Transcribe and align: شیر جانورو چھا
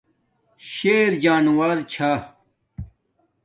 شیر 0.71 1.09
جانورو 1.23 1.73
چھا 1.91 2.11